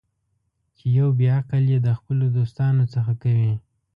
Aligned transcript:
چې 0.77 0.85
یو 0.97 1.09
بې 1.17 1.27
عقل 1.37 1.63
یې 1.73 1.79
د 1.87 1.89
خپلو 1.99 2.25
دوستانو 2.37 2.83
څخه 2.93 3.13
کوي. 3.23 3.53